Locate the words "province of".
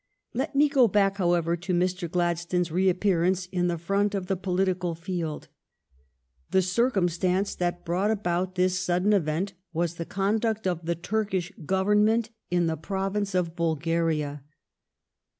12.77-13.55